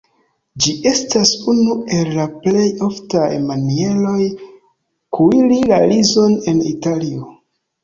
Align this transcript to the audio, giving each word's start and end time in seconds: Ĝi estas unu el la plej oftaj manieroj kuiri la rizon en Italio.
Ĝi 0.63 0.71
estas 0.91 1.33
unu 1.53 1.75
el 1.97 2.09
la 2.21 2.25
plej 2.45 2.63
oftaj 2.87 3.27
manieroj 3.51 4.17
kuiri 5.19 5.61
la 5.75 5.81
rizon 5.95 6.37
en 6.53 6.67
Italio. 6.75 7.33